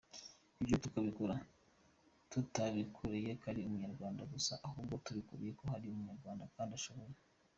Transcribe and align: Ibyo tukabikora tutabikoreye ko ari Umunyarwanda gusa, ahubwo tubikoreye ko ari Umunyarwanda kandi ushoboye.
Ibyo 0.61 0.75
tukabikora 0.83 1.35
tutabikoreye 2.31 3.31
ko 3.39 3.45
ari 3.51 3.59
Umunyarwanda 3.63 4.21
gusa, 4.33 4.53
ahubwo 4.67 4.93
tubikoreye 5.05 5.51
ko 5.59 5.63
ari 5.77 5.85
Umunyarwanda 5.87 6.45
kandi 6.55 6.73
ushoboye. 6.79 7.13